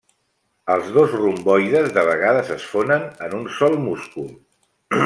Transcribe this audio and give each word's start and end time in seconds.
Els 0.75 0.87
dos 0.95 1.13
romboides 1.19 1.91
de 1.99 2.07
vegades 2.09 2.51
es 2.57 2.67
fonen 2.73 3.07
en 3.29 3.39
un 3.43 3.47
sol 3.61 3.81
múscul. 3.89 4.31